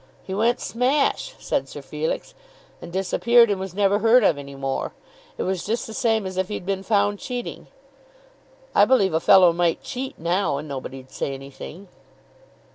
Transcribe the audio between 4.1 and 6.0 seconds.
of any more. It was just the